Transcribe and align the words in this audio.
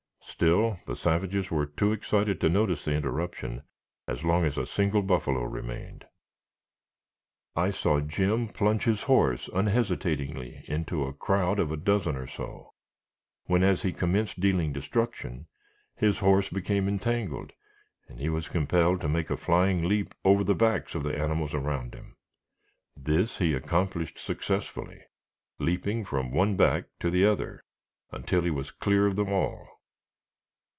Still, 0.31 0.79
the 0.87 0.95
savages 0.95 1.51
were 1.51 1.67
too 1.67 1.91
excited 1.91 2.41
to 2.41 2.49
notice 2.49 2.85
the 2.85 2.93
interruption, 2.93 3.61
as 4.07 4.23
long 4.23 4.43
as 4.43 4.57
a 4.57 4.65
single 4.65 5.03
buffalo 5.03 5.43
remained. 5.43 6.05
I 7.55 7.69
saw 7.69 7.99
Jim 7.99 8.47
plunge 8.47 8.85
his 8.85 9.03
horse 9.03 9.49
unhesitatingly 9.53 10.63
into 10.67 11.05
a 11.05 11.13
crowd 11.13 11.59
of 11.59 11.71
a 11.71 11.77
dozen 11.77 12.15
or 12.15 12.25
so, 12.25 12.73
when, 13.45 13.61
as 13.61 13.83
he 13.83 13.91
commenced 13.93 14.39
dealing 14.39 14.73
destruction, 14.73 15.45
his 15.95 16.19
horse 16.19 16.49
became 16.49 16.87
entangled, 16.87 17.51
and 18.07 18.19
he 18.19 18.29
was 18.29 18.47
compelled 18.47 18.99
to 19.01 19.07
make 19.09 19.29
a 19.29 19.37
flying 19.37 19.83
leap 19.87 20.15
over 20.25 20.43
the 20.43 20.55
backs 20.55 20.95
of 20.95 21.03
the 21.03 21.15
animals 21.15 21.53
around 21.53 21.93
him. 21.93 22.15
This 22.97 23.37
he 23.37 23.53
accomplished 23.53 24.17
successfully, 24.17 25.01
leaping 25.59 26.03
from 26.03 26.31
one 26.31 26.55
back 26.57 26.85
to 26.99 27.11
the 27.11 27.25
other, 27.27 27.63
until 28.11 28.41
he 28.41 28.49
was 28.49 28.71
clear 28.71 29.05
of 29.05 29.17
them 29.17 29.31
all. 29.31 29.67